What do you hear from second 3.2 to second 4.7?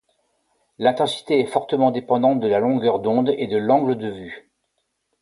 et de l'angle de vue.